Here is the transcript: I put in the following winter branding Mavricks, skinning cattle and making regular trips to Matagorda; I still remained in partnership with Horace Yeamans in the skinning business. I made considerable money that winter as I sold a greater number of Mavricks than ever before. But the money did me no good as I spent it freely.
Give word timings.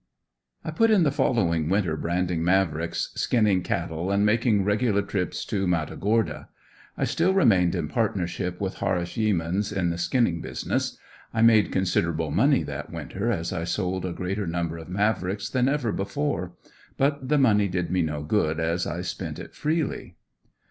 I 0.65 0.71
put 0.71 0.89
in 0.89 1.03
the 1.03 1.11
following 1.11 1.69
winter 1.69 1.95
branding 1.95 2.43
Mavricks, 2.43 3.11
skinning 3.13 3.61
cattle 3.61 4.09
and 4.09 4.25
making 4.25 4.63
regular 4.63 5.03
trips 5.03 5.45
to 5.45 5.67
Matagorda; 5.67 6.49
I 6.97 7.03
still 7.03 7.35
remained 7.35 7.75
in 7.75 7.87
partnership 7.87 8.59
with 8.59 8.77
Horace 8.77 9.11
Yeamans 9.15 9.71
in 9.71 9.91
the 9.91 9.99
skinning 9.99 10.41
business. 10.41 10.97
I 11.35 11.43
made 11.43 11.71
considerable 11.71 12.31
money 12.31 12.63
that 12.63 12.91
winter 12.91 13.31
as 13.31 13.53
I 13.53 13.63
sold 13.63 14.03
a 14.03 14.11
greater 14.11 14.47
number 14.47 14.79
of 14.79 14.89
Mavricks 14.89 15.49
than 15.51 15.69
ever 15.69 15.91
before. 15.91 16.53
But 16.97 17.29
the 17.29 17.37
money 17.37 17.67
did 17.67 17.91
me 17.91 18.01
no 18.01 18.23
good 18.23 18.59
as 18.59 18.87
I 18.87 19.03
spent 19.03 19.37
it 19.37 19.53
freely. 19.53 20.15